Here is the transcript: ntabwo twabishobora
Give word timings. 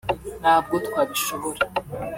ntabwo 0.41 0.75
twabishobora 0.87 1.59